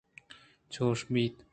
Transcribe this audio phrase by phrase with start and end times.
[0.69, 1.33] چوش بیت